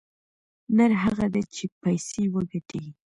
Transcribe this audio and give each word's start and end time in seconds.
نر 0.75 0.91
هغه 1.03 1.25
دى 1.33 1.43
چې 1.55 1.65
پيسې 1.81 2.23
وگټي. 2.33 2.83